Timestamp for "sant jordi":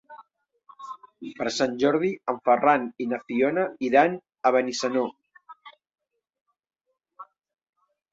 1.57-2.07